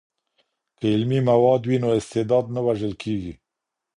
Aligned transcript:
که 0.77 0.85
علمي 0.93 1.19
مواد 1.29 1.61
وي 1.65 1.77
نو 1.83 1.89
استعداد 1.99 2.45
نه 2.55 2.61
وژل 2.67 2.93
کیږي. 3.03 3.33